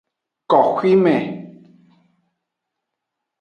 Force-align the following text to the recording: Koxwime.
Koxwime. 0.51 1.15